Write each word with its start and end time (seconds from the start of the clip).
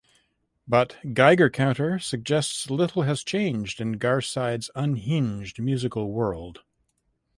But 0.67 0.97
"Geiger 1.13 1.51
Counter" 1.51 1.99
suggests 1.99 2.71
little 2.71 3.03
has 3.03 3.23
changed 3.23 3.79
in 3.79 3.99
Garside’s 3.99 4.71
unhinged 4.73 5.61
musical 5.61 6.11
world. 6.11 6.63